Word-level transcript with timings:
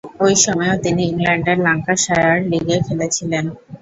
ঐ 0.21 0.29
সময়েও 0.45 0.75
তিনি 0.85 1.01
ইংল্যান্ডের 1.05 1.57
ল্যাঙ্কাশায়ার 1.65 2.37
লীগে 2.51 2.77
খেলেছিলেন। 2.87 3.45